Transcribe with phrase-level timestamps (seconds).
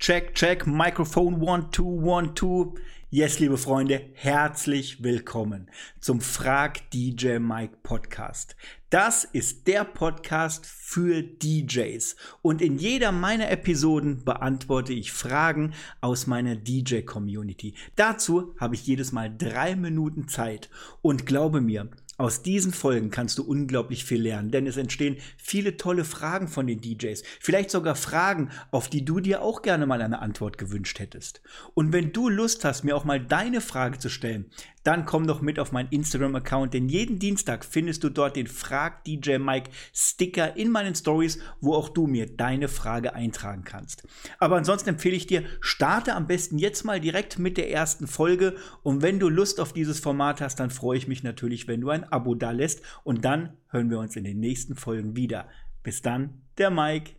[0.00, 2.76] Check, check, Microphone one, two, one, two.
[3.10, 8.54] Yes, liebe Freunde, herzlich willkommen zum Frag DJ Mike Podcast.
[8.90, 16.28] Das ist der Podcast für DJs und in jeder meiner Episoden beantworte ich Fragen aus
[16.28, 17.74] meiner DJ Community.
[17.96, 20.70] Dazu habe ich jedes Mal drei Minuten Zeit
[21.02, 25.76] und glaube mir, aus diesen Folgen kannst du unglaublich viel lernen, denn es entstehen viele
[25.76, 27.22] tolle Fragen von den DJs.
[27.40, 31.40] Vielleicht sogar Fragen, auf die du dir auch gerne mal eine Antwort gewünscht hättest.
[31.74, 34.50] Und wenn du Lust hast, mir auch mal deine Frage zu stellen,
[34.88, 39.04] dann komm doch mit auf meinen Instagram-Account, denn jeden Dienstag findest du dort den Frag
[39.04, 44.08] DJ Mike Sticker in meinen Stories, wo auch du mir deine Frage eintragen kannst.
[44.38, 48.56] Aber ansonsten empfehle ich dir, starte am besten jetzt mal direkt mit der ersten Folge
[48.82, 51.90] und wenn du Lust auf dieses Format hast, dann freue ich mich natürlich, wenn du
[51.90, 55.48] ein Abo da lässt und dann hören wir uns in den nächsten Folgen wieder.
[55.82, 57.17] Bis dann, der Mike.